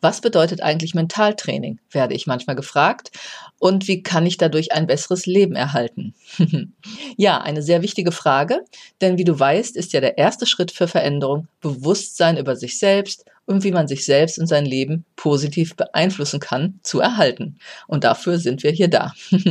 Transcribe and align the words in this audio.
Was 0.00 0.20
bedeutet 0.20 0.62
eigentlich 0.62 0.94
Mentaltraining, 0.94 1.80
werde 1.90 2.14
ich 2.14 2.26
manchmal 2.26 2.56
gefragt. 2.56 3.10
Und 3.58 3.88
wie 3.88 4.02
kann 4.02 4.26
ich 4.26 4.36
dadurch 4.36 4.72
ein 4.72 4.86
besseres 4.86 5.24
Leben 5.24 5.56
erhalten? 5.56 6.14
ja, 7.16 7.40
eine 7.40 7.62
sehr 7.62 7.82
wichtige 7.82 8.12
Frage, 8.12 8.60
denn 9.00 9.16
wie 9.16 9.24
du 9.24 9.38
weißt, 9.38 9.74
ist 9.76 9.92
ja 9.94 10.00
der 10.00 10.18
erste 10.18 10.46
Schritt 10.46 10.70
für 10.70 10.86
Veränderung 10.86 11.48
Bewusstsein 11.60 12.36
über 12.36 12.56
sich 12.56 12.78
selbst 12.78 13.24
und 13.46 13.64
wie 13.64 13.72
man 13.72 13.88
sich 13.88 14.04
selbst 14.04 14.38
und 14.38 14.46
sein 14.46 14.66
Leben 14.66 15.06
positiv 15.16 15.76
beeinflussen 15.76 16.40
kann, 16.40 16.78
zu 16.82 17.00
erhalten. 17.00 17.58
Und 17.86 18.04
dafür 18.04 18.38
sind 18.38 18.62
wir 18.62 18.72
hier 18.72 18.88
da. 18.88 19.12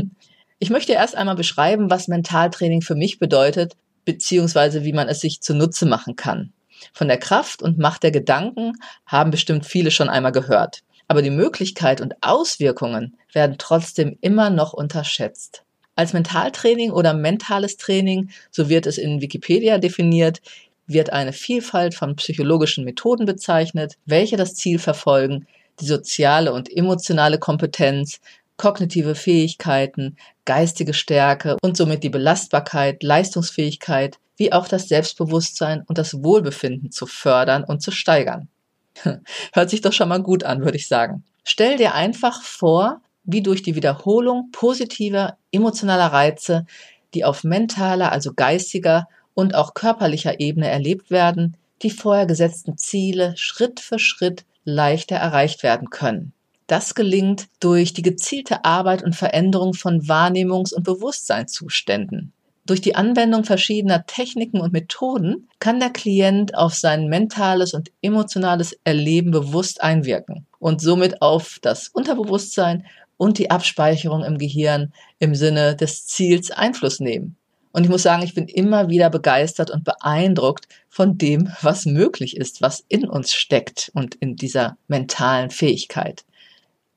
ich 0.59 0.69
möchte 0.69 0.93
erst 0.93 1.15
einmal 1.15 1.35
beschreiben, 1.35 1.89
was 1.89 2.07
Mentaltraining 2.07 2.81
für 2.81 2.95
mich 2.95 3.17
bedeutet, 3.17 3.73
beziehungsweise 4.03 4.83
wie 4.83 4.93
man 4.93 5.07
es 5.07 5.21
sich 5.21 5.41
zunutze 5.41 5.87
machen 5.87 6.15
kann. 6.15 6.53
Von 6.93 7.07
der 7.07 7.17
Kraft 7.17 7.61
und 7.61 7.77
Macht 7.77 8.03
der 8.03 8.11
Gedanken 8.11 8.73
haben 9.05 9.31
bestimmt 9.31 9.65
viele 9.65 9.91
schon 9.91 10.09
einmal 10.09 10.31
gehört. 10.31 10.81
Aber 11.07 11.21
die 11.21 11.29
Möglichkeit 11.29 12.01
und 12.01 12.15
Auswirkungen 12.21 13.17
werden 13.31 13.57
trotzdem 13.57 14.17
immer 14.21 14.49
noch 14.49 14.73
unterschätzt. 14.73 15.63
Als 15.95 16.13
Mentaltraining 16.13 16.91
oder 16.91 17.13
mentales 17.13 17.77
Training, 17.77 18.29
so 18.51 18.69
wird 18.69 18.85
es 18.85 18.97
in 18.97 19.21
Wikipedia 19.21 19.77
definiert, 19.77 20.41
wird 20.87 21.11
eine 21.11 21.33
Vielfalt 21.33 21.95
von 21.95 22.15
psychologischen 22.15 22.83
Methoden 22.83 23.25
bezeichnet, 23.25 23.95
welche 24.05 24.35
das 24.35 24.55
Ziel 24.55 24.77
verfolgen, 24.77 25.47
die 25.79 25.85
soziale 25.85 26.53
und 26.53 26.71
emotionale 26.71 27.39
Kompetenz, 27.39 28.19
kognitive 28.57 29.15
Fähigkeiten, 29.15 30.17
geistige 30.45 30.93
Stärke 30.93 31.57
und 31.61 31.75
somit 31.75 32.03
die 32.03 32.09
Belastbarkeit, 32.09 33.03
Leistungsfähigkeit 33.03 34.17
wie 34.37 34.51
auch 34.51 34.67
das 34.67 34.87
Selbstbewusstsein 34.87 35.83
und 35.87 35.97
das 35.97 36.23
Wohlbefinden 36.23 36.91
zu 36.91 37.05
fördern 37.05 37.63
und 37.63 37.81
zu 37.81 37.91
steigern. 37.91 38.49
Hört 39.53 39.69
sich 39.69 39.81
doch 39.81 39.93
schon 39.93 40.09
mal 40.09 40.21
gut 40.21 40.43
an, 40.43 40.63
würde 40.63 40.77
ich 40.77 40.87
sagen. 40.87 41.23
Stell 41.43 41.77
dir 41.77 41.93
einfach 41.93 42.41
vor, 42.41 43.01
wie 43.23 43.41
durch 43.41 43.63
die 43.63 43.75
Wiederholung 43.75 44.49
positiver 44.51 45.37
emotionaler 45.51 46.07
Reize, 46.07 46.65
die 47.13 47.25
auf 47.25 47.43
mentaler, 47.43 48.11
also 48.11 48.33
geistiger 48.33 49.07
und 49.33 49.55
auch 49.55 49.73
körperlicher 49.73 50.39
Ebene 50.39 50.69
erlebt 50.69 51.11
werden, 51.11 51.57
die 51.81 51.89
vorher 51.89 52.25
gesetzten 52.25 52.77
Ziele 52.77 53.35
Schritt 53.37 53.79
für 53.79 53.99
Schritt 53.99 54.45
leichter 54.63 55.15
erreicht 55.15 55.63
werden 55.63 55.89
können. 55.89 56.33
Das 56.67 56.95
gelingt 56.95 57.47
durch 57.59 57.93
die 57.93 58.01
gezielte 58.01 58.65
Arbeit 58.65 59.03
und 59.03 59.15
Veränderung 59.15 59.75
von 59.75 60.01
Wahrnehmungs- 60.01 60.73
und 60.73 60.83
Bewusstseinszuständen. 60.83 62.33
Durch 62.67 62.81
die 62.81 62.95
Anwendung 62.95 63.43
verschiedener 63.43 64.07
Techniken 64.07 64.59
und 64.59 64.73
Methoden 64.73 65.47
kann 65.59 65.79
der 65.79 65.91
Klient 65.91 66.55
auf 66.55 66.73
sein 66.73 67.07
mentales 67.09 67.75
und 67.75 67.91
emotionales 68.01 68.75
Erleben 68.83 69.29
bewusst 69.29 69.83
einwirken 69.83 70.47
und 70.57 70.81
somit 70.81 71.21
auf 71.21 71.59
das 71.61 71.89
Unterbewusstsein 71.89 72.85
und 73.17 73.37
die 73.37 73.51
Abspeicherung 73.51 74.23
im 74.23 74.39
Gehirn 74.39 74.93
im 75.19 75.35
Sinne 75.35 75.75
des 75.75 76.07
Ziels 76.07 76.49
Einfluss 76.49 76.99
nehmen. 76.99 77.35
Und 77.71 77.83
ich 77.83 77.89
muss 77.89 78.03
sagen, 78.03 78.23
ich 78.23 78.33
bin 78.33 78.47
immer 78.47 78.89
wieder 78.89 79.11
begeistert 79.11 79.69
und 79.69 79.83
beeindruckt 79.83 80.67
von 80.89 81.19
dem, 81.19 81.51
was 81.61 81.85
möglich 81.85 82.35
ist, 82.35 82.61
was 82.61 82.83
in 82.87 83.07
uns 83.07 83.33
steckt 83.33 83.91
und 83.93 84.15
in 84.15 84.37
dieser 84.37 84.77
mentalen 84.87 85.51
Fähigkeit. 85.51 86.25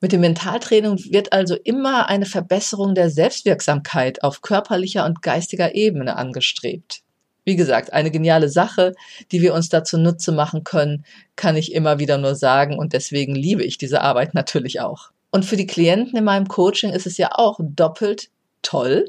Mit 0.00 0.12
dem 0.12 0.20
Mentaltraining 0.20 0.98
wird 1.10 1.32
also 1.32 1.56
immer 1.64 2.08
eine 2.08 2.26
Verbesserung 2.26 2.94
der 2.94 3.10
Selbstwirksamkeit 3.10 4.22
auf 4.22 4.42
körperlicher 4.42 5.04
und 5.04 5.22
geistiger 5.22 5.74
Ebene 5.74 6.16
angestrebt. 6.16 7.02
Wie 7.44 7.56
gesagt, 7.56 7.92
eine 7.92 8.10
geniale 8.10 8.48
Sache, 8.48 8.92
die 9.32 9.42
wir 9.42 9.54
uns 9.54 9.70
dazu 9.70 9.98
Nutze 9.98 10.30
machen 10.30 10.62
können, 10.62 11.04
kann 11.34 11.56
ich 11.56 11.72
immer 11.72 11.98
wieder 11.98 12.18
nur 12.18 12.36
sagen 12.36 12.78
und 12.78 12.92
deswegen 12.92 13.34
liebe 13.34 13.64
ich 13.64 13.78
diese 13.78 14.02
Arbeit 14.02 14.34
natürlich 14.34 14.80
auch. 14.80 15.10
Und 15.30 15.44
für 15.44 15.56
die 15.56 15.66
Klienten 15.66 16.16
in 16.16 16.24
meinem 16.24 16.46
Coaching 16.46 16.92
ist 16.92 17.06
es 17.06 17.18
ja 17.18 17.30
auch 17.32 17.58
doppelt 17.60 18.30
toll, 18.62 19.06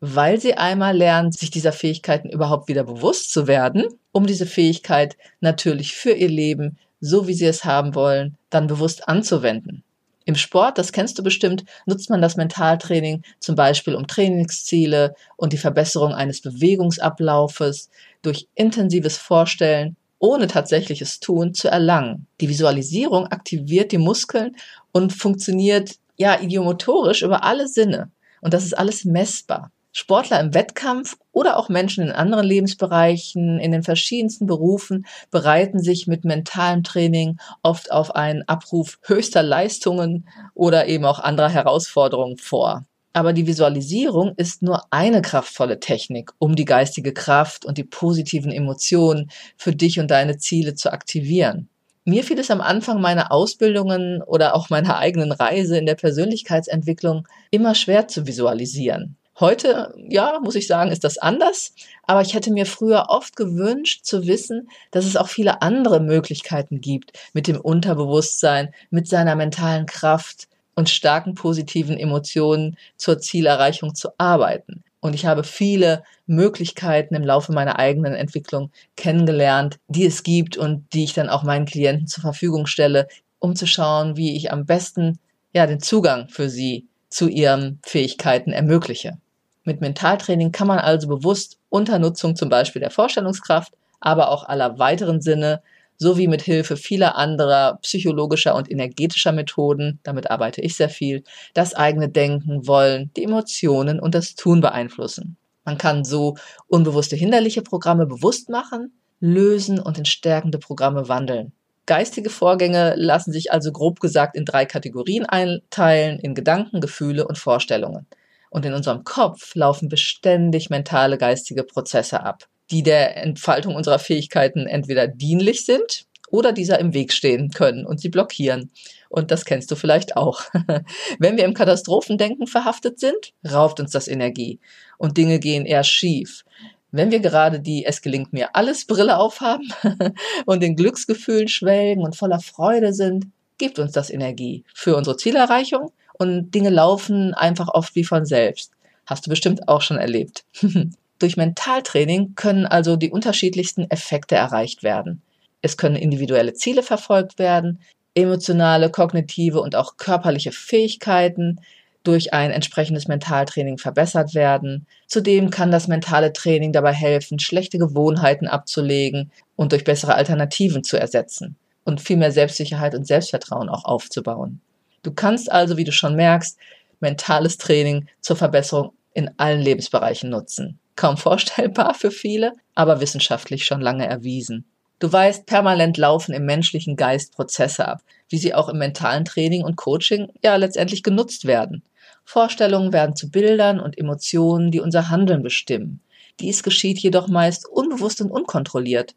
weil 0.00 0.40
sie 0.40 0.54
einmal 0.54 0.96
lernen, 0.96 1.32
sich 1.32 1.50
dieser 1.50 1.72
Fähigkeiten 1.72 2.28
überhaupt 2.28 2.68
wieder 2.68 2.84
bewusst 2.84 3.32
zu 3.32 3.46
werden, 3.46 3.86
um 4.12 4.26
diese 4.26 4.46
Fähigkeit 4.46 5.16
natürlich 5.40 5.94
für 5.94 6.12
ihr 6.12 6.28
Leben, 6.28 6.78
so 7.00 7.26
wie 7.26 7.34
sie 7.34 7.46
es 7.46 7.64
haben 7.64 7.94
wollen, 7.94 8.36
dann 8.50 8.66
bewusst 8.66 9.08
anzuwenden. 9.08 9.84
Im 10.24 10.34
Sport, 10.34 10.78
das 10.78 10.92
kennst 10.92 11.18
du 11.18 11.22
bestimmt, 11.22 11.64
nutzt 11.86 12.10
man 12.10 12.20
das 12.20 12.36
Mentaltraining 12.36 13.22
zum 13.38 13.54
Beispiel 13.54 13.94
um 13.94 14.06
Trainingsziele 14.06 15.14
und 15.36 15.52
die 15.52 15.58
Verbesserung 15.58 16.12
eines 16.12 16.42
Bewegungsablaufes 16.42 17.90
durch 18.22 18.46
intensives 18.54 19.16
Vorstellen 19.16 19.96
ohne 20.18 20.46
tatsächliches 20.46 21.18
Tun 21.18 21.54
zu 21.54 21.68
erlangen. 21.68 22.26
Die 22.40 22.48
Visualisierung 22.48 23.26
aktiviert 23.28 23.90
die 23.90 23.98
Muskeln 23.98 24.54
und 24.92 25.12
funktioniert 25.12 25.96
ja 26.16 26.38
idiomotorisch 26.38 27.22
über 27.22 27.42
alle 27.42 27.66
Sinne. 27.66 28.10
Und 28.42 28.52
das 28.52 28.64
ist 28.64 28.76
alles 28.76 29.04
messbar. 29.06 29.72
Sportler 29.92 30.38
im 30.40 30.54
Wettkampf 30.54 31.16
oder 31.32 31.56
auch 31.56 31.68
Menschen 31.68 32.04
in 32.04 32.12
anderen 32.12 32.46
Lebensbereichen, 32.46 33.58
in 33.58 33.72
den 33.72 33.82
verschiedensten 33.82 34.46
Berufen 34.46 35.06
bereiten 35.30 35.80
sich 35.80 36.06
mit 36.06 36.24
mentalem 36.24 36.84
Training 36.84 37.38
oft 37.62 37.90
auf 37.90 38.14
einen 38.14 38.42
Abruf 38.46 38.98
höchster 39.02 39.42
Leistungen 39.42 40.28
oder 40.54 40.86
eben 40.86 41.04
auch 41.04 41.18
anderer 41.18 41.48
Herausforderungen 41.48 42.36
vor. 42.36 42.84
Aber 43.12 43.32
die 43.32 43.48
Visualisierung 43.48 44.34
ist 44.36 44.62
nur 44.62 44.84
eine 44.90 45.20
kraftvolle 45.20 45.80
Technik, 45.80 46.30
um 46.38 46.54
die 46.54 46.64
geistige 46.64 47.12
Kraft 47.12 47.64
und 47.64 47.76
die 47.76 47.84
positiven 47.84 48.52
Emotionen 48.52 49.30
für 49.56 49.74
dich 49.74 49.98
und 49.98 50.12
deine 50.12 50.38
Ziele 50.38 50.76
zu 50.76 50.92
aktivieren. 50.92 51.68
Mir 52.04 52.22
fiel 52.24 52.38
es 52.38 52.50
am 52.50 52.60
Anfang 52.60 53.00
meiner 53.00 53.32
Ausbildungen 53.32 54.22
oder 54.22 54.54
auch 54.54 54.70
meiner 54.70 54.98
eigenen 54.98 55.32
Reise 55.32 55.76
in 55.76 55.86
der 55.86 55.96
Persönlichkeitsentwicklung 55.96 57.26
immer 57.50 57.74
schwer 57.74 58.08
zu 58.08 58.26
visualisieren. 58.26 59.16
Heute, 59.40 59.94
ja, 59.96 60.38
muss 60.42 60.54
ich 60.54 60.66
sagen, 60.66 60.92
ist 60.92 61.02
das 61.02 61.16
anders. 61.16 61.72
Aber 62.06 62.20
ich 62.20 62.34
hätte 62.34 62.52
mir 62.52 62.66
früher 62.66 63.06
oft 63.08 63.36
gewünscht 63.36 64.04
zu 64.04 64.26
wissen, 64.26 64.68
dass 64.90 65.06
es 65.06 65.16
auch 65.16 65.28
viele 65.28 65.62
andere 65.62 66.00
Möglichkeiten 66.00 66.82
gibt, 66.82 67.18
mit 67.32 67.46
dem 67.46 67.58
Unterbewusstsein, 67.58 68.74
mit 68.90 69.08
seiner 69.08 69.36
mentalen 69.36 69.86
Kraft 69.86 70.46
und 70.74 70.90
starken 70.90 71.34
positiven 71.34 71.96
Emotionen 71.96 72.76
zur 72.96 73.18
Zielerreichung 73.18 73.94
zu 73.94 74.10
arbeiten. 74.18 74.84
Und 75.00 75.14
ich 75.14 75.24
habe 75.24 75.42
viele 75.42 76.04
Möglichkeiten 76.26 77.14
im 77.14 77.24
Laufe 77.24 77.52
meiner 77.52 77.78
eigenen 77.78 78.12
Entwicklung 78.12 78.70
kennengelernt, 78.96 79.78
die 79.88 80.04
es 80.04 80.22
gibt 80.22 80.58
und 80.58 80.92
die 80.92 81.04
ich 81.04 81.14
dann 81.14 81.30
auch 81.30 81.44
meinen 81.44 81.64
Klienten 81.64 82.06
zur 82.06 82.20
Verfügung 82.20 82.66
stelle, 82.66 83.08
um 83.38 83.56
zu 83.56 83.66
schauen, 83.66 84.18
wie 84.18 84.36
ich 84.36 84.52
am 84.52 84.66
besten 84.66 85.18
ja 85.54 85.66
den 85.66 85.80
Zugang 85.80 86.28
für 86.28 86.50
sie 86.50 86.86
zu 87.08 87.26
ihren 87.26 87.80
Fähigkeiten 87.82 88.52
ermögliche. 88.52 89.16
Mit 89.64 89.80
Mentaltraining 89.80 90.52
kann 90.52 90.66
man 90.66 90.78
also 90.78 91.08
bewusst 91.08 91.58
unter 91.68 91.98
Nutzung 91.98 92.36
zum 92.36 92.48
Beispiel 92.48 92.80
der 92.80 92.90
Vorstellungskraft, 92.90 93.72
aber 94.00 94.30
auch 94.30 94.44
aller 94.44 94.78
weiteren 94.78 95.20
Sinne 95.20 95.62
sowie 96.00 96.28
mit 96.28 96.40
Hilfe 96.40 96.78
vieler 96.78 97.16
anderer 97.16 97.78
psychologischer 97.82 98.54
und 98.54 98.70
energetischer 98.70 99.32
Methoden, 99.32 100.00
damit 100.02 100.30
arbeite 100.30 100.62
ich 100.62 100.74
sehr 100.74 100.88
viel, 100.88 101.22
das 101.52 101.74
eigene 101.74 102.08
Denken, 102.08 102.66
Wollen, 102.66 103.10
die 103.16 103.24
Emotionen 103.24 104.00
und 104.00 104.14
das 104.14 104.34
Tun 104.34 104.62
beeinflussen. 104.62 105.36
Man 105.64 105.76
kann 105.76 106.04
so 106.04 106.36
unbewusste 106.68 107.16
hinderliche 107.16 107.60
Programme 107.60 108.06
bewusst 108.06 108.48
machen, 108.48 108.94
lösen 109.20 109.78
und 109.78 109.98
in 109.98 110.06
stärkende 110.06 110.58
Programme 110.58 111.08
wandeln. 111.08 111.52
Geistige 111.84 112.30
Vorgänge 112.30 112.94
lassen 112.96 113.32
sich 113.32 113.52
also 113.52 113.70
grob 113.70 114.00
gesagt 114.00 114.36
in 114.36 114.46
drei 114.46 114.64
Kategorien 114.64 115.26
einteilen, 115.26 116.18
in 116.18 116.34
Gedanken, 116.34 116.80
Gefühle 116.80 117.28
und 117.28 117.36
Vorstellungen. 117.36 118.06
Und 118.50 118.66
in 118.66 118.74
unserem 118.74 119.04
Kopf 119.04 119.54
laufen 119.54 119.88
beständig 119.88 120.70
mentale 120.70 121.16
geistige 121.18 121.64
Prozesse 121.64 122.22
ab, 122.22 122.46
die 122.70 122.82
der 122.82 123.16
Entfaltung 123.16 123.76
unserer 123.76 123.98
Fähigkeiten 123.98 124.66
entweder 124.66 125.06
dienlich 125.06 125.64
sind 125.64 126.04
oder 126.30 126.52
dieser 126.52 126.78
im 126.78 126.92
Weg 126.92 127.12
stehen 127.12 127.50
können 127.50 127.86
und 127.86 128.00
sie 128.00 128.08
blockieren. 128.08 128.70
Und 129.08 129.30
das 129.30 129.44
kennst 129.44 129.70
du 129.70 129.76
vielleicht 129.76 130.16
auch. 130.16 130.42
Wenn 131.18 131.36
wir 131.36 131.44
im 131.44 131.54
Katastrophendenken 131.54 132.46
verhaftet 132.46 133.00
sind, 133.00 133.32
raubt 133.48 133.80
uns 133.80 133.92
das 133.92 134.08
Energie 134.08 134.60
und 134.98 135.16
Dinge 135.16 135.38
gehen 135.38 135.66
eher 135.66 135.84
schief. 135.84 136.44
Wenn 136.92 137.10
wir 137.12 137.20
gerade 137.20 137.60
die 137.60 137.84
Es 137.84 138.02
gelingt 138.02 138.32
mir 138.32 138.56
alles 138.56 138.84
Brille 138.84 139.18
aufhaben 139.18 139.72
und 140.46 140.62
in 140.62 140.74
Glücksgefühlen 140.74 141.48
schwelgen 141.48 142.02
und 142.02 142.16
voller 142.16 142.40
Freude 142.40 142.92
sind, 142.92 143.26
gibt 143.58 143.78
uns 143.78 143.92
das 143.92 144.10
Energie 144.10 144.64
für 144.74 144.96
unsere 144.96 145.16
Zielerreichung 145.16 145.92
und 146.20 146.50
Dinge 146.50 146.68
laufen 146.68 147.32
einfach 147.32 147.68
oft 147.68 147.94
wie 147.94 148.04
von 148.04 148.26
selbst. 148.26 148.72
Hast 149.06 149.24
du 149.24 149.30
bestimmt 149.30 149.68
auch 149.68 149.80
schon 149.80 149.96
erlebt. 149.96 150.44
Durch 151.18 151.38
Mentaltraining 151.38 152.34
können 152.34 152.66
also 152.66 152.96
die 152.96 153.10
unterschiedlichsten 153.10 153.90
Effekte 153.90 154.34
erreicht 154.34 154.82
werden. 154.82 155.22
Es 155.62 155.78
können 155.78 155.96
individuelle 155.96 156.52
Ziele 156.52 156.82
verfolgt 156.82 157.38
werden, 157.38 157.80
emotionale, 158.14 158.90
kognitive 158.90 159.62
und 159.62 159.74
auch 159.74 159.96
körperliche 159.96 160.52
Fähigkeiten 160.52 161.60
durch 162.02 162.34
ein 162.34 162.50
entsprechendes 162.50 163.08
Mentaltraining 163.08 163.78
verbessert 163.78 164.34
werden. 164.34 164.86
Zudem 165.06 165.48
kann 165.48 165.70
das 165.70 165.88
mentale 165.88 166.34
Training 166.34 166.72
dabei 166.72 166.92
helfen, 166.92 167.38
schlechte 167.38 167.78
Gewohnheiten 167.78 168.46
abzulegen 168.46 169.32
und 169.56 169.72
durch 169.72 169.84
bessere 169.84 170.16
Alternativen 170.16 170.84
zu 170.84 170.98
ersetzen 170.98 171.56
und 171.84 172.02
viel 172.02 172.18
mehr 172.18 172.32
Selbstsicherheit 172.32 172.94
und 172.94 173.06
Selbstvertrauen 173.06 173.70
auch 173.70 173.86
aufzubauen. 173.86 174.60
Du 175.02 175.12
kannst 175.12 175.50
also, 175.50 175.76
wie 175.76 175.84
du 175.84 175.92
schon 175.92 176.16
merkst, 176.16 176.58
mentales 177.00 177.58
Training 177.58 178.08
zur 178.20 178.36
Verbesserung 178.36 178.92
in 179.14 179.30
allen 179.38 179.60
Lebensbereichen 179.60 180.30
nutzen. 180.30 180.78
Kaum 180.96 181.16
vorstellbar 181.16 181.94
für 181.94 182.10
viele, 182.10 182.52
aber 182.74 183.00
wissenschaftlich 183.00 183.64
schon 183.64 183.80
lange 183.80 184.06
erwiesen. 184.06 184.66
Du 184.98 185.10
weißt, 185.10 185.46
permanent 185.46 185.96
laufen 185.96 186.34
im 186.34 186.44
menschlichen 186.44 186.94
Geist 186.94 187.32
Prozesse 187.32 187.88
ab, 187.88 188.02
wie 188.28 188.36
sie 188.36 188.52
auch 188.52 188.68
im 188.68 188.76
mentalen 188.76 189.24
Training 189.24 189.64
und 189.64 189.76
Coaching 189.76 190.28
ja 190.42 190.56
letztendlich 190.56 191.02
genutzt 191.02 191.46
werden. 191.46 191.82
Vorstellungen 192.24 192.92
werden 192.92 193.16
zu 193.16 193.30
Bildern 193.30 193.80
und 193.80 193.96
Emotionen, 193.96 194.70
die 194.70 194.80
unser 194.80 195.08
Handeln 195.08 195.42
bestimmen. 195.42 196.00
Dies 196.38 196.62
geschieht 196.62 196.98
jedoch 196.98 197.28
meist 197.28 197.66
unbewusst 197.66 198.20
und 198.20 198.30
unkontrolliert. 198.30 199.14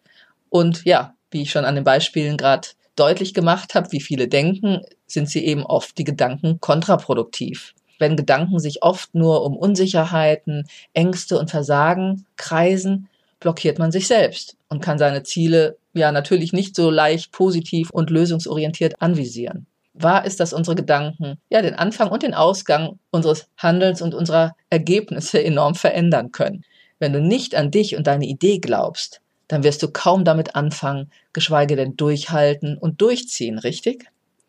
Und 0.50 0.85
ja, 0.85 1.15
wie 1.31 1.41
ich 1.41 1.51
schon 1.51 1.65
an 1.65 1.75
den 1.75 1.83
Beispielen 1.83 2.38
gerade 2.38 2.69
deutlich 2.95 3.33
gemacht 3.33 3.75
habe, 3.75 3.91
wie 3.91 4.01
viele 4.01 4.27
denken, 4.27 4.81
sind 5.13 5.30
sie 5.30 5.45
eben 5.45 5.65
oft 5.65 5.98
die 5.98 6.04
Gedanken 6.04 6.60
kontraproduktiv. 6.60 7.74
Wenn 8.00 8.18
Gedanken 8.18 8.60
sich 8.60 8.83
oft 8.83 9.13
nur 9.15 9.45
um 9.45 9.56
Unsicherheiten, 9.56 10.68
Ängste 10.94 11.39
und 11.39 11.51
Versagen 11.51 12.25
kreisen, 12.36 13.07
blockiert 13.39 13.80
man 13.80 13.92
sich 13.92 14.07
selbst 14.07 14.57
und 14.69 14.81
kann 14.81 14.98
seine 14.98 15.24
Ziele 15.24 15.77
ja 15.94 16.12
natürlich 16.12 16.54
nicht 16.54 16.75
so 16.75 16.89
leicht 16.89 17.31
positiv 17.31 17.89
und 17.92 18.10
lösungsorientiert 18.10 18.95
anvisieren. 19.00 19.68
Wahr 19.94 20.25
ist, 20.25 20.39
dass 20.39 20.54
unsere 20.54 20.75
Gedanken 20.75 21.38
ja 21.50 21.62
den 21.62 21.75
Anfang 21.75 22.09
und 22.09 22.24
den 22.24 22.33
Ausgang 22.33 22.98
unseres 23.12 23.48
Handelns 23.57 24.01
und 24.01 24.16
unserer 24.16 24.56
Ergebnisse 24.71 25.44
enorm 25.44 25.75
verändern 25.75 26.31
können. 26.31 26.63
Wenn 26.98 27.13
du 27.13 27.21
nicht 27.21 27.54
an 27.54 27.69
dich 27.69 27.95
und 27.95 28.07
deine 28.07 28.25
Idee 28.25 28.57
glaubst, 28.57 29.21
dann 29.48 29.63
wirst 29.63 29.83
du 29.83 29.92
kaum 29.92 30.24
damit 30.24 30.56
anfangen, 30.56 31.12
geschweige 31.31 31.75
denn 31.75 31.95
durchhalten 31.95 32.77
und 32.77 33.01
durchziehen, 33.01 33.59
richtig? 33.59 34.07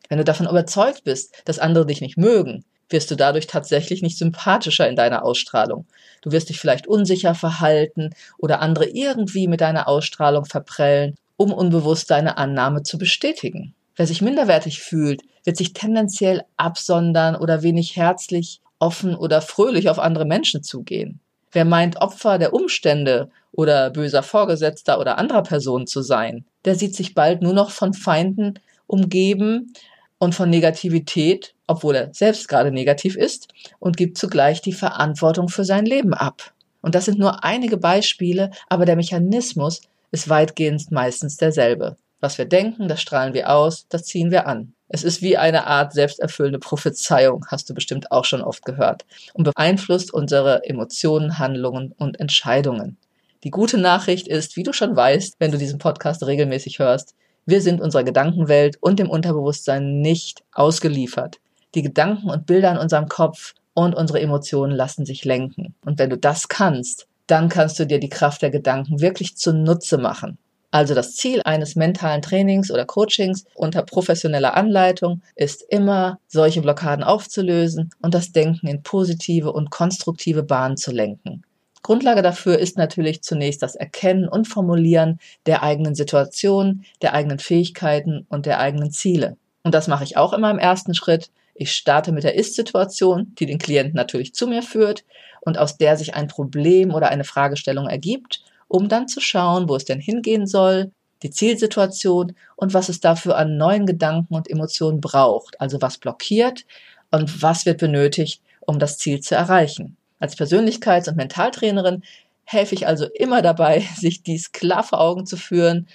Wenn 0.09 0.19
du 0.19 0.25
davon 0.25 0.47
überzeugt 0.47 1.05
bist, 1.05 1.35
dass 1.45 1.59
andere 1.59 1.87
dich 1.87 2.01
nicht 2.01 2.17
mögen, 2.17 2.65
wirst 2.89 3.11
du 3.11 3.17
dadurch 3.17 3.47
tatsächlich 3.47 4.03
nicht 4.03 4.19
sympathischer 4.19 4.89
in 4.89 4.97
deiner 4.97 5.25
Ausstrahlung. 5.25 5.87
Du 6.23 6.33
wirst 6.33 6.49
dich 6.49 6.61
vielleicht 6.61 6.87
unsicher 6.87 7.35
verhalten 7.35 8.11
oder 8.39 8.61
andere 8.61 8.87
irgendwie 8.87 9.49
mit 9.49 9.61
deiner 9.61 9.89
Ausstrahlung 9.89 10.45
verprellen, 10.45 11.15
um 11.37 11.53
unbewusst 11.53 12.11
deine 12.11 12.39
Annahme 12.39 12.83
zu 12.83 12.99
bestätigen. 12.99 13.75
Wer 13.97 14.07
sich 14.07 14.23
minderwertig 14.23 14.81
fühlt, 14.81 15.23
wird 15.45 15.57
sich 15.57 15.73
tendenziell 15.73 16.43
absondern 16.57 17.37
oder 17.37 17.63
wenig 17.63 17.97
herzlich, 17.97 18.61
offen 18.79 19.15
oder 19.15 19.41
fröhlich 19.41 19.89
auf 19.89 19.99
andere 19.99 20.25
Menschen 20.25 20.63
zugehen. 20.63 21.21
Wer 21.53 21.65
meint, 21.65 22.01
Opfer 22.01 22.39
der 22.39 22.53
Umstände 22.53 23.31
oder 23.53 23.91
böser 23.91 24.23
Vorgesetzter 24.23 24.99
oder 24.99 25.17
anderer 25.19 25.43
Personen 25.43 25.87
zu 25.87 26.03
sein, 26.03 26.45
der 26.65 26.75
sieht 26.75 26.97
sich 26.97 27.15
bald 27.15 27.43
nur 27.43 27.53
noch 27.53 27.71
von 27.71 27.95
Feinden 27.95 28.59
umgeben 28.87 29.73
und 30.19 30.35
von 30.35 30.51
Negativität, 30.51 31.55
obwohl 31.67 31.97
er 31.97 32.15
selbst 32.15 32.49
gerade 32.49 32.71
negativ 32.71 33.17
ist, 33.17 33.49
und 33.79 33.97
gibt 33.97 34.19
zugleich 34.19 34.63
die 34.63 34.73
Verantwortung 34.73 35.49
für 35.49 35.65
sein 35.65 35.87
Leben 35.87 36.15
ab. 36.15 36.53
Und 36.81 36.95
das 36.95 37.07
sind 37.07 37.19
nur 37.19 37.45
einige 37.45 37.77
Beispiele, 37.77 38.51
aber 38.69 38.85
der 38.85 38.97
Mechanismus 38.97 39.83
ist 40.11 40.29
weitgehend 40.29 40.91
meistens 40.91 41.37
derselbe. 41.37 41.97
Was 42.21 42.39
wir 42.39 42.45
denken, 42.47 42.89
das 42.89 43.03
strahlen 43.03 43.35
wir 43.35 43.51
aus, 43.51 43.87
das 43.89 44.05
ziehen 44.05 44.31
wir 44.31 44.47
an. 44.47 44.73
Es 44.89 45.03
ist 45.03 45.23
wie 45.23 45.37
eine 45.37 45.67
Art 45.67 45.93
selbsterfüllende 45.93 46.59
Prophezeiung, 46.59 47.47
hast 47.49 47.69
du 47.69 47.75
bestimmt 47.75 48.13
auch 48.13 48.25
schon 48.25 48.43
oft 48.43 48.65
gehört, 48.65 49.05
und 49.33 49.45
beeinflusst 49.45 50.15
unsere 50.15 50.65
Emotionen, 50.65 51.39
Handlungen 51.39 51.93
und 51.99 52.21
Entscheidungen. 52.21 52.97
Die 53.45 53.51
gute 53.51 53.77
Nachricht 53.77 54.29
ist, 54.29 54.57
wie 54.57 54.63
du 54.63 54.73
schon 54.73 54.97
weißt, 54.97 55.35
wenn 55.39 55.53
du 55.53 55.59
diesen 55.59 55.79
Podcast 55.79 56.23
regelmäßig 56.23 56.79
hörst, 56.79 57.15
wir 57.47 57.61
sind 57.61 57.81
unserer 57.81 58.05
Gedankenwelt 58.05 58.79
und 58.81 58.99
dem 58.99 59.11
Unterbewusstsein 59.11 60.01
nicht 60.01 60.43
ausgeliefert. 60.53 61.41
Die 61.75 61.83
Gedanken 61.83 62.31
und 62.31 62.47
Bilder 62.47 62.73
in 62.73 62.79
unserem 62.79 63.09
Kopf 63.09 63.55
und 63.75 63.95
unsere 63.95 64.21
Emotionen 64.21 64.73
lassen 64.73 65.05
sich 65.05 65.25
lenken. 65.25 65.75
Und 65.85 65.99
wenn 65.99 66.11
du 66.11 66.17
das 66.17 66.49
kannst, 66.49 67.07
dann 67.27 67.49
kannst 67.49 67.79
du 67.79 67.87
dir 67.87 67.99
die 67.99 68.09
Kraft 68.09 68.43
der 68.43 68.51
Gedanken 68.51 69.01
wirklich 69.01 69.37
zunutze 69.37 69.99
machen. 69.99 70.39
Also 70.71 70.95
das 70.95 71.15
Ziel 71.15 71.41
eines 71.45 71.77
mentalen 71.77 72.21
Trainings 72.21 72.71
oder 72.71 72.85
Coachings 72.85 73.45
unter 73.55 73.83
professioneller 73.83 74.57
Anleitung 74.57 75.23
ist 75.37 75.63
immer, 75.69 76.19
solche 76.27 76.63
Blockaden 76.63 77.05
aufzulösen 77.05 77.91
und 78.03 78.13
das 78.13 78.33
Denken 78.33 78.67
in 78.67 78.83
positive 78.83 79.53
und 79.53 79.71
konstruktive 79.71 80.43
Bahnen 80.43 80.77
zu 80.77 80.91
lenken. 80.91 81.45
Grundlage 81.85 82.23
dafür 82.23 82.59
ist 82.59 82.77
natürlich 82.77 83.23
zunächst 83.23 83.63
das 83.63 83.77
Erkennen 83.77 84.29
und 84.29 84.49
Formulieren 84.49 85.21
der 85.47 85.63
eigenen 85.63 85.95
Situation, 85.95 86.85
der 87.01 87.15
eigenen 87.15 87.39
Fähigkeiten 87.39 88.27
und 88.29 88.47
der 88.47 88.59
eigenen 88.59 88.91
Ziele. 88.91 89.37
Und 89.63 89.73
das 89.73 89.87
mache 89.87 90.03
ich 90.03 90.17
auch 90.17 90.33
immer 90.33 90.51
im 90.51 90.59
ersten 90.59 90.95
Schritt. 90.95 91.31
Ich 91.55 91.71
starte 91.71 92.11
mit 92.11 92.25
der 92.25 92.35
Ist-Situation, 92.35 93.37
die 93.39 93.47
den 93.47 93.59
Klienten 93.59 93.95
natürlich 93.95 94.35
zu 94.35 94.49
mir 94.49 94.63
führt 94.63 95.05
und 95.43 95.59
aus 95.59 95.77
der 95.77 95.97
sich 95.97 96.15
ein 96.15 96.27
Problem 96.27 96.93
oder 96.93 97.11
eine 97.11 97.23
Fragestellung 97.23 97.87
ergibt 97.87 98.43
um 98.69 98.89
dann 98.89 99.09
zu 99.09 99.21
schauen, 99.21 99.69
wo 99.69 99.77
es 99.77 99.85
denn 99.85 100.01
hingehen 100.01 100.47
soll, 100.47 100.91
die 101.23 101.31
Zielsituation 101.31 102.35
und 102.57 102.75
was 102.75 102.89
es 102.89 103.01
dafür 103.01 103.37
an 103.37 103.57
neuen 103.57 103.87
Gedanken 103.87 104.35
und 104.35 104.51
Emotionen 104.51 105.01
braucht, 105.01 105.61
also 105.61 105.81
was 105.81 105.99
blockiert 105.99 106.65
und 107.11 107.43
was 107.43 107.67
wird 107.67 107.79
benötigt, 107.79 108.43
um 108.61 108.79
das 108.79 108.99
Ziel 108.99 109.21
zu 109.21 109.35
erreichen. 109.35 109.97
Als 110.19 110.37
Persönlichkeits- 110.37 111.09
und 111.09 111.17
Mentaltrainerin 111.17 112.03
helfe 112.45 112.75
ich 112.75 112.87
also 112.87 113.07
immer 113.15 113.43
dabei, 113.43 113.81
sich 113.97 114.23
dies 114.23 114.53
klar 114.53 114.83
vor 114.83 115.01
Augen 115.01 115.27
zu 115.27 115.37
führen. 115.37 115.89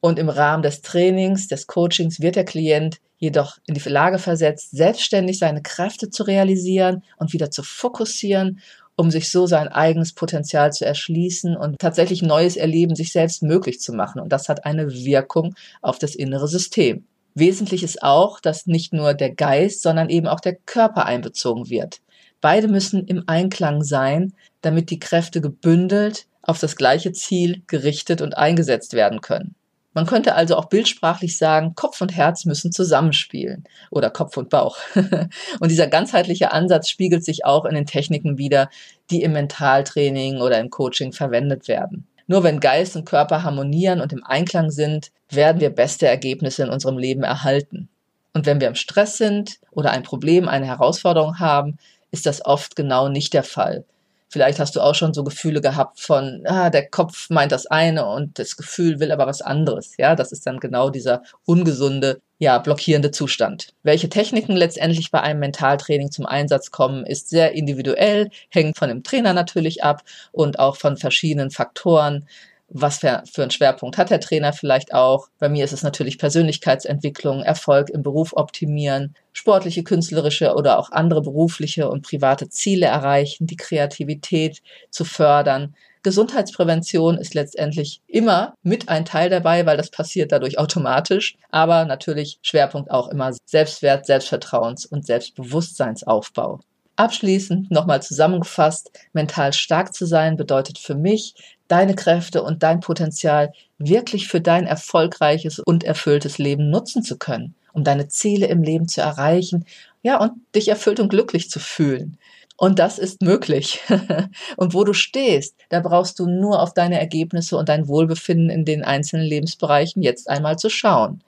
Und 0.00 0.18
im 0.18 0.28
Rahmen 0.28 0.62
des 0.62 0.82
Trainings, 0.82 1.48
des 1.48 1.66
Coachings 1.66 2.20
wird 2.20 2.36
der 2.36 2.44
Klient 2.44 3.00
jedoch 3.16 3.56
in 3.66 3.72
die 3.72 3.88
Lage 3.88 4.18
versetzt, 4.18 4.72
selbstständig 4.72 5.38
seine 5.38 5.62
Kräfte 5.62 6.10
zu 6.10 6.24
realisieren 6.24 7.02
und 7.16 7.32
wieder 7.32 7.50
zu 7.50 7.62
fokussieren 7.62 8.60
um 8.96 9.10
sich 9.10 9.30
so 9.30 9.46
sein 9.46 9.68
eigenes 9.68 10.12
Potenzial 10.12 10.72
zu 10.72 10.84
erschließen 10.84 11.56
und 11.56 11.78
tatsächlich 11.78 12.22
neues 12.22 12.56
Erleben 12.56 12.94
sich 12.94 13.12
selbst 13.12 13.42
möglich 13.42 13.80
zu 13.80 13.92
machen. 13.92 14.20
Und 14.20 14.32
das 14.32 14.48
hat 14.48 14.64
eine 14.64 14.92
Wirkung 14.92 15.54
auf 15.82 15.98
das 15.98 16.14
innere 16.14 16.48
System. 16.48 17.04
Wesentlich 17.34 17.82
ist 17.82 18.02
auch, 18.02 18.38
dass 18.38 18.66
nicht 18.66 18.92
nur 18.92 19.14
der 19.14 19.34
Geist, 19.34 19.82
sondern 19.82 20.08
eben 20.08 20.28
auch 20.28 20.40
der 20.40 20.54
Körper 20.54 21.06
einbezogen 21.06 21.68
wird. 21.68 22.00
Beide 22.44 22.68
müssen 22.68 23.06
im 23.06 23.24
Einklang 23.26 23.82
sein, 23.82 24.34
damit 24.60 24.90
die 24.90 24.98
Kräfte 24.98 25.40
gebündelt 25.40 26.26
auf 26.42 26.58
das 26.58 26.76
gleiche 26.76 27.12
Ziel 27.12 27.62
gerichtet 27.68 28.20
und 28.20 28.36
eingesetzt 28.36 28.92
werden 28.92 29.22
können. 29.22 29.54
Man 29.94 30.04
könnte 30.04 30.34
also 30.34 30.54
auch 30.56 30.66
bildsprachlich 30.66 31.38
sagen, 31.38 31.74
Kopf 31.74 32.02
und 32.02 32.14
Herz 32.14 32.44
müssen 32.44 32.70
zusammenspielen 32.70 33.64
oder 33.90 34.10
Kopf 34.10 34.36
und 34.36 34.50
Bauch. 34.50 34.76
und 34.94 35.70
dieser 35.70 35.86
ganzheitliche 35.86 36.52
Ansatz 36.52 36.90
spiegelt 36.90 37.24
sich 37.24 37.46
auch 37.46 37.64
in 37.64 37.74
den 37.74 37.86
Techniken 37.86 38.36
wider, 38.36 38.68
die 39.10 39.22
im 39.22 39.32
Mentaltraining 39.32 40.42
oder 40.42 40.60
im 40.60 40.68
Coaching 40.68 41.12
verwendet 41.12 41.66
werden. 41.66 42.06
Nur 42.26 42.44
wenn 42.44 42.60
Geist 42.60 42.94
und 42.94 43.06
Körper 43.06 43.42
harmonieren 43.42 44.02
und 44.02 44.12
im 44.12 44.22
Einklang 44.22 44.70
sind, 44.70 45.12
werden 45.30 45.62
wir 45.62 45.70
beste 45.70 46.06
Ergebnisse 46.08 46.64
in 46.64 46.68
unserem 46.68 46.98
Leben 46.98 47.22
erhalten. 47.22 47.88
Und 48.34 48.44
wenn 48.44 48.60
wir 48.60 48.68
im 48.68 48.74
Stress 48.74 49.16
sind 49.16 49.60
oder 49.70 49.92
ein 49.92 50.02
Problem, 50.02 50.46
eine 50.46 50.66
Herausforderung 50.66 51.38
haben, 51.38 51.78
ist 52.14 52.26
das 52.26 52.44
oft 52.46 52.76
genau 52.76 53.08
nicht 53.08 53.34
der 53.34 53.42
Fall. 53.42 53.84
Vielleicht 54.28 54.60
hast 54.60 54.74
du 54.76 54.80
auch 54.80 54.94
schon 54.94 55.14
so 55.14 55.24
Gefühle 55.24 55.60
gehabt 55.60 56.00
von, 56.00 56.42
ah, 56.46 56.70
der 56.70 56.88
Kopf 56.88 57.28
meint 57.28 57.50
das 57.52 57.66
eine 57.66 58.06
und 58.06 58.38
das 58.38 58.56
Gefühl 58.56 59.00
will 59.00 59.10
aber 59.12 59.26
was 59.26 59.42
anderes. 59.42 59.96
Ja, 59.96 60.14
das 60.14 60.30
ist 60.30 60.46
dann 60.46 60.60
genau 60.60 60.90
dieser 60.90 61.22
ungesunde, 61.44 62.20
ja, 62.38 62.58
blockierende 62.58 63.10
Zustand. 63.10 63.74
Welche 63.82 64.08
Techniken 64.08 64.56
letztendlich 64.56 65.10
bei 65.10 65.20
einem 65.20 65.40
Mentaltraining 65.40 66.12
zum 66.12 66.26
Einsatz 66.26 66.70
kommen, 66.70 67.04
ist 67.04 67.30
sehr 67.30 67.52
individuell, 67.52 68.30
hängt 68.48 68.78
von 68.78 68.88
dem 68.88 69.02
Trainer 69.02 69.34
natürlich 69.34 69.82
ab 69.82 70.02
und 70.30 70.60
auch 70.60 70.76
von 70.76 70.96
verschiedenen 70.96 71.50
Faktoren 71.50 72.26
was 72.74 72.98
für, 72.98 73.22
für 73.32 73.42
einen 73.42 73.52
Schwerpunkt 73.52 73.96
hat 73.96 74.10
der 74.10 74.20
Trainer 74.20 74.52
vielleicht 74.52 74.92
auch. 74.92 75.28
Bei 75.38 75.48
mir 75.48 75.64
ist 75.64 75.72
es 75.72 75.84
natürlich 75.84 76.18
Persönlichkeitsentwicklung, 76.18 77.42
Erfolg 77.42 77.88
im 77.88 78.02
Beruf 78.02 78.32
optimieren, 78.34 79.14
sportliche, 79.32 79.84
künstlerische 79.84 80.54
oder 80.54 80.78
auch 80.78 80.90
andere 80.90 81.22
berufliche 81.22 81.88
und 81.88 82.04
private 82.04 82.48
Ziele 82.48 82.86
erreichen, 82.86 83.46
die 83.46 83.56
Kreativität 83.56 84.60
zu 84.90 85.04
fördern. 85.04 85.74
Gesundheitsprävention 86.02 87.16
ist 87.16 87.32
letztendlich 87.32 88.02
immer 88.08 88.54
mit 88.62 88.88
ein 88.88 89.06
Teil 89.06 89.30
dabei, 89.30 89.64
weil 89.64 89.78
das 89.78 89.90
passiert 89.90 90.32
dadurch 90.32 90.58
automatisch. 90.58 91.36
Aber 91.50 91.86
natürlich 91.86 92.38
Schwerpunkt 92.42 92.90
auch 92.90 93.08
immer 93.08 93.32
Selbstwert, 93.46 94.04
Selbstvertrauens 94.04 94.84
und 94.84 95.06
Selbstbewusstseinsaufbau. 95.06 96.60
Abschließend 96.96 97.72
nochmal 97.72 98.02
zusammengefasst, 98.02 98.92
mental 99.12 99.52
stark 99.52 99.94
zu 99.94 100.06
sein 100.06 100.36
bedeutet 100.36 100.78
für 100.78 100.94
mich, 100.94 101.34
deine 101.68 101.94
Kräfte 101.94 102.42
und 102.42 102.62
dein 102.62 102.80
Potenzial 102.80 103.52
wirklich 103.78 104.28
für 104.28 104.40
dein 104.40 104.66
erfolgreiches 104.66 105.58
und 105.58 105.84
erfülltes 105.84 106.38
Leben 106.38 106.70
nutzen 106.70 107.02
zu 107.02 107.18
können, 107.18 107.54
um 107.72 107.84
deine 107.84 108.08
Ziele 108.08 108.46
im 108.46 108.62
Leben 108.62 108.88
zu 108.88 109.00
erreichen, 109.00 109.64
ja, 110.02 110.20
und 110.20 110.32
dich 110.54 110.68
erfüllt 110.68 111.00
und 111.00 111.08
glücklich 111.08 111.48
zu 111.50 111.58
fühlen. 111.58 112.18
Und 112.56 112.78
das 112.78 112.98
ist 112.98 113.22
möglich. 113.22 113.80
und 114.56 114.74
wo 114.74 114.84
du 114.84 114.92
stehst, 114.92 115.56
da 115.70 115.80
brauchst 115.80 116.18
du 116.18 116.26
nur 116.26 116.62
auf 116.62 116.72
deine 116.72 117.00
Ergebnisse 117.00 117.56
und 117.56 117.68
dein 117.68 117.88
Wohlbefinden 117.88 118.50
in 118.50 118.64
den 118.64 118.84
einzelnen 118.84 119.26
Lebensbereichen 119.26 120.02
jetzt 120.02 120.28
einmal 120.28 120.56
zu 120.58 120.68
schauen. 120.70 121.22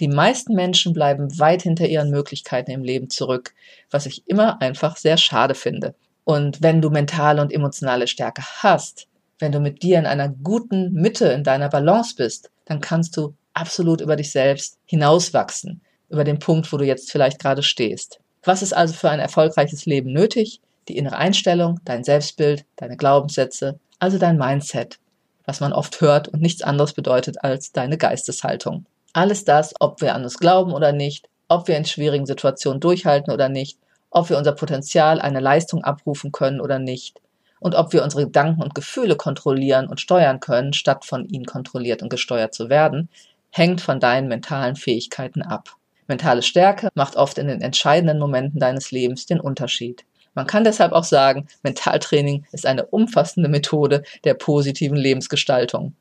Die 0.00 0.08
meisten 0.08 0.54
Menschen 0.54 0.92
bleiben 0.92 1.38
weit 1.38 1.62
hinter 1.62 1.86
ihren 1.86 2.10
Möglichkeiten 2.10 2.72
im 2.72 2.82
Leben 2.82 3.10
zurück, 3.10 3.54
was 3.90 4.06
ich 4.06 4.24
immer 4.26 4.60
einfach 4.60 4.96
sehr 4.96 5.16
schade 5.16 5.54
finde. 5.54 5.94
Und 6.24 6.62
wenn 6.62 6.80
du 6.80 6.90
mentale 6.90 7.40
und 7.40 7.52
emotionale 7.52 8.08
Stärke 8.08 8.42
hast, 8.62 9.06
wenn 9.44 9.52
du 9.52 9.60
mit 9.60 9.82
dir 9.82 9.98
in 9.98 10.06
einer 10.06 10.30
guten 10.30 10.90
Mitte 10.94 11.26
in 11.26 11.44
deiner 11.44 11.68
Balance 11.68 12.14
bist, 12.16 12.50
dann 12.64 12.80
kannst 12.80 13.14
du 13.18 13.34
absolut 13.52 14.00
über 14.00 14.16
dich 14.16 14.32
selbst 14.32 14.78
hinauswachsen, 14.86 15.82
über 16.08 16.24
den 16.24 16.38
Punkt, 16.38 16.72
wo 16.72 16.78
du 16.78 16.86
jetzt 16.86 17.12
vielleicht 17.12 17.40
gerade 17.40 17.62
stehst. 17.62 18.20
Was 18.42 18.62
ist 18.62 18.72
also 18.72 18.94
für 18.94 19.10
ein 19.10 19.20
erfolgreiches 19.20 19.84
Leben 19.84 20.14
nötig? 20.14 20.62
Die 20.88 20.96
innere 20.96 21.18
Einstellung, 21.18 21.78
dein 21.84 22.04
Selbstbild, 22.04 22.64
deine 22.76 22.96
Glaubenssätze, 22.96 23.78
also 23.98 24.16
dein 24.16 24.38
Mindset, 24.38 24.98
was 25.44 25.60
man 25.60 25.74
oft 25.74 26.00
hört 26.00 26.28
und 26.28 26.40
nichts 26.40 26.62
anderes 26.62 26.94
bedeutet 26.94 27.44
als 27.44 27.70
deine 27.70 27.98
Geisteshaltung. 27.98 28.86
Alles 29.12 29.44
das, 29.44 29.74
ob 29.78 30.00
wir 30.00 30.14
an 30.14 30.24
uns 30.24 30.38
glauben 30.38 30.72
oder 30.72 30.92
nicht, 30.92 31.28
ob 31.48 31.68
wir 31.68 31.76
in 31.76 31.84
schwierigen 31.84 32.24
Situationen 32.24 32.80
durchhalten 32.80 33.30
oder 33.30 33.50
nicht, 33.50 33.78
ob 34.08 34.30
wir 34.30 34.38
unser 34.38 34.52
Potenzial, 34.52 35.20
eine 35.20 35.40
Leistung 35.40 35.84
abrufen 35.84 36.32
können 36.32 36.62
oder 36.62 36.78
nicht 36.78 37.20
und 37.60 37.74
ob 37.74 37.92
wir 37.92 38.02
unsere 38.02 38.24
Gedanken 38.24 38.62
und 38.62 38.74
Gefühle 38.74 39.16
kontrollieren 39.16 39.86
und 39.86 40.00
steuern 40.00 40.40
können, 40.40 40.72
statt 40.72 41.04
von 41.04 41.26
ihnen 41.26 41.46
kontrolliert 41.46 42.02
und 42.02 42.08
gesteuert 42.08 42.54
zu 42.54 42.68
werden, 42.68 43.08
hängt 43.50 43.80
von 43.80 44.00
deinen 44.00 44.28
mentalen 44.28 44.76
Fähigkeiten 44.76 45.42
ab. 45.42 45.76
Mentale 46.06 46.42
Stärke 46.42 46.88
macht 46.94 47.16
oft 47.16 47.38
in 47.38 47.48
den 47.48 47.62
entscheidenden 47.62 48.18
Momenten 48.18 48.60
deines 48.60 48.90
Lebens 48.90 49.26
den 49.26 49.40
Unterschied. 49.40 50.04
Man 50.34 50.46
kann 50.46 50.64
deshalb 50.64 50.92
auch 50.92 51.04
sagen, 51.04 51.46
Mentaltraining 51.62 52.44
ist 52.52 52.66
eine 52.66 52.86
umfassende 52.86 53.48
Methode 53.48 54.02
der 54.24 54.34
positiven 54.34 54.96
Lebensgestaltung. 54.96 55.94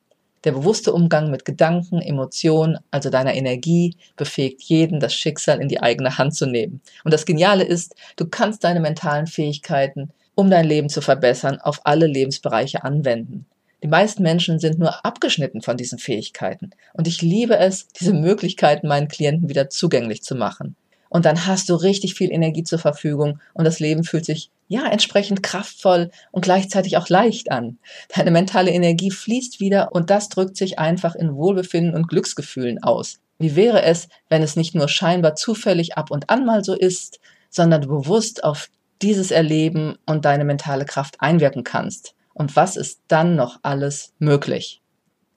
Der 0.44 0.52
bewusste 0.52 0.92
Umgang 0.92 1.32
mit 1.32 1.46
Gedanken, 1.46 2.02
Emotionen, 2.02 2.78
also 2.92 3.10
deiner 3.10 3.34
Energie, 3.34 3.96
befähigt 4.18 4.62
jeden, 4.64 5.00
das 5.00 5.14
Schicksal 5.14 5.62
in 5.62 5.70
die 5.70 5.82
eigene 5.82 6.18
Hand 6.18 6.36
zu 6.36 6.46
nehmen. 6.46 6.82
Und 7.06 7.14
das 7.14 7.26
Geniale 7.26 7.64
ist, 7.64 7.96
du 8.18 8.28
kannst 8.28 8.64
deine 8.66 8.82
mentalen 8.82 9.28
Fähigkeiten, 9.28 10.12
um 10.36 10.50
dein 10.50 10.66
Leben 10.66 10.90
zu 10.90 11.02
verbessern, 11.02 11.60
auf 11.60 11.82
alle 11.86 12.08
Lebensbereiche 12.08 12.84
anwenden. 12.84 13.46
Die 13.84 13.90
meisten 13.90 14.24
Menschen 14.24 14.60
sind 14.60 14.80
nur 14.80 15.06
abgeschnitten 15.06 15.62
von 15.62 15.76
diesen 15.76 16.00
Fähigkeiten. 16.00 16.72
Und 16.94 17.08
ich 17.08 17.22
liebe 17.22 17.58
es, 17.58 17.88
diese 17.90 18.14
Möglichkeiten 18.14 18.88
meinen 18.88 19.10
Klienten 19.10 19.50
wieder 19.50 19.70
zugänglich 19.70 20.24
zu 20.24 20.36
machen. 20.36 20.78
Und 21.10 21.26
dann 21.26 21.46
hast 21.46 21.70
du 21.70 21.76
richtig 21.76 22.16
viel 22.16 22.32
Energie 22.32 22.64
zur 22.64 22.80
Verfügung 22.80 23.40
und 23.54 23.66
das 23.66 23.80
Leben 23.80 24.04
fühlt 24.04 24.26
sich 24.26 24.50
ja 24.68 24.88
entsprechend 24.88 25.44
kraftvoll 25.44 26.10
und 26.32 26.42
gleichzeitig 26.42 26.98
auch 26.98 27.08
leicht 27.08 27.52
an. 27.52 27.78
Deine 28.16 28.32
mentale 28.32 28.72
Energie 28.72 29.12
fließt 29.12 29.60
wieder 29.60 29.94
und 29.94 30.10
das 30.10 30.30
drückt 30.30 30.58
sich 30.58 30.80
einfach 30.80 31.14
in 31.14 31.36
Wohlbefinden 31.36 31.94
und 31.94 32.08
Glücksgefühlen 32.08 32.82
aus. 32.82 33.20
Wie 33.38 33.56
wäre 33.56 33.84
es, 33.84 34.08
wenn 34.30 34.42
es 34.42 34.56
nicht 34.56 34.74
nur 34.74 34.88
scheinbar 34.88 35.36
zufällig 35.36 35.98
ab 35.98 36.10
und 36.10 36.32
an 36.32 36.46
mal 36.46 36.64
so 36.64 36.74
ist, 36.74 37.20
sondern 37.50 37.82
du 37.82 37.90
bewusst 37.90 38.44
auf 38.44 38.70
dieses 39.04 39.32
Erleben 39.32 39.98
und 40.06 40.26
deine 40.26 40.46
mentale 40.46 40.86
Kraft 40.86 41.18
einwirken 41.20 41.64
kannst? 41.64 42.16
Und 42.34 42.56
was 42.56 42.78
ist 42.78 43.02
dann 43.08 43.36
noch 43.36 43.60
alles 43.62 44.14
möglich? 44.18 44.82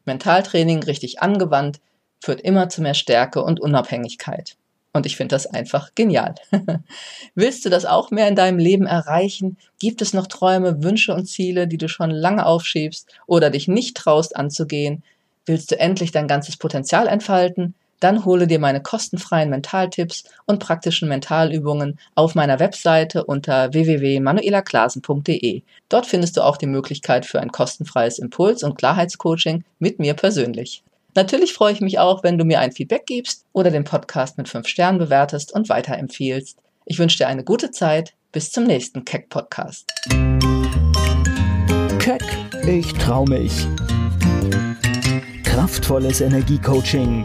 Mentaltraining 0.07 0.83
richtig 0.85 1.21
angewandt 1.21 1.81
führt 2.21 2.41
immer 2.41 2.69
zu 2.69 2.81
mehr 2.81 2.95
Stärke 2.95 3.43
und 3.43 3.61
Unabhängigkeit. 3.61 4.57
Und 4.93 5.05
ich 5.05 5.17
finde 5.17 5.35
das 5.35 5.47
einfach 5.47 5.95
genial. 5.95 6.37
Willst 7.35 7.67
du 7.67 7.69
das 7.69 7.85
auch 7.85 8.11
mehr 8.11 8.29
in 8.29 8.37
deinem 8.37 8.59
Leben 8.59 8.87
erreichen? 8.87 9.59
Gibt 9.79 10.01
es 10.01 10.15
noch 10.15 10.27
Träume, 10.27 10.83
Wünsche 10.83 11.13
und 11.13 11.27
Ziele, 11.27 11.69
die 11.69 11.77
du 11.77 11.89
schon 11.89 12.11
lange 12.11 12.47
aufschiebst 12.47 13.13
oder 13.27 13.51
dich 13.51 13.69
nicht 13.69 13.97
traust 13.97 14.35
anzugehen? 14.37 15.03
Willst 15.45 15.71
du 15.71 15.79
endlich 15.79 16.13
dein 16.13 16.29
ganzes 16.29 16.57
Potenzial 16.57 17.09
entfalten? 17.09 17.75
Dann 18.01 18.25
hole 18.25 18.47
dir 18.47 18.59
meine 18.59 18.83
kostenfreien 18.83 19.51
Mentaltipps 19.51 20.25
und 20.45 20.59
praktischen 20.59 21.09
Mentalübungen 21.09 21.99
auf 22.15 22.35
meiner 22.35 22.59
Webseite 22.61 23.25
unter 23.25 23.73
www.manuelaklasen.de. 23.73 25.63
Dort 25.89 26.07
findest 26.07 26.37
du 26.37 26.43
auch 26.43 26.57
die 26.57 26.67
Möglichkeit 26.67 27.27
für 27.27 27.41
ein 27.41 27.53
kostenfreies 27.53 28.19
Impuls- 28.19 28.63
und 28.63 28.77
Klarheitscoaching 28.77 29.65
mit 29.79 29.99
mir 29.99 30.15
persönlich. 30.15 30.83
Natürlich 31.15 31.55
freue 31.55 31.73
ich 31.73 31.81
mich 31.81 31.99
auch, 31.99 32.23
wenn 32.23 32.37
du 32.37 32.45
mir 32.45 32.61
ein 32.61 32.73
Feedback 32.73 33.07
gibst 33.07 33.47
oder 33.55 33.71
den 33.71 33.85
Podcast 33.85 34.37
mit 34.37 34.51
5 34.51 34.69
Sternen 34.69 34.99
bewertest 34.99 35.51
und 35.53 35.71
weiterempfiehlst. 35.71 36.59
Ich 36.85 36.99
wünsche 36.99 37.17
dir 37.17 37.27
eine 37.27 37.43
gute 37.43 37.71
Zeit. 37.71 38.13
Bis 38.33 38.53
zum 38.53 38.65
nächsten 38.65 39.07
Keck 39.07 39.31
Podcast. 39.31 39.91
Keck, 41.99 42.23
ich 42.67 42.93
trau 42.93 43.25
mich. 43.25 43.67
Kraftvolles 45.43 46.21
Energiecoaching. 46.21 47.25